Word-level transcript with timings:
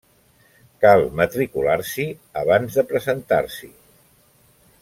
Cal 0.85 1.03
matricular-s'hi 1.19 2.07
abans 2.43 2.79
de 2.81 2.87
presentar-s'hi. 2.95 3.73